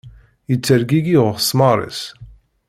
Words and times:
Yettergigi 0.49 1.15
uɣesmar-is. 1.21 2.01